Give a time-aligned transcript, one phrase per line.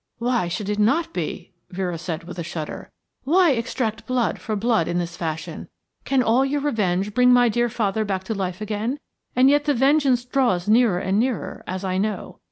[0.17, 2.89] "Why should it not be?" Vera said with a shudder.
[3.23, 5.67] "Why extract blood for blood in this fashion?
[6.05, 8.99] Can all your revenge bring my dear father back to life again?
[9.35, 12.39] And yet the vengeance draws nearer and nearer, as I know.